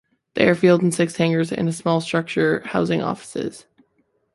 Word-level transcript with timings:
The 0.33 0.41
airfield 0.41 0.81
had 0.81 0.95
six 0.95 1.15
hangars 1.17 1.51
and 1.51 1.69
a 1.69 1.71
smaller 1.71 2.01
structure 2.01 2.61
housing 2.65 3.03
offices. 3.03 3.67